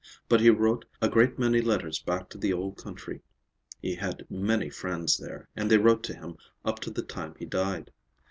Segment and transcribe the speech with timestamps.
[0.27, 3.21] But he wrote a great many letters back to the old country.
[3.83, 7.45] He had many friends there, and they wrote to him up to the time he
[7.45, 7.91] died.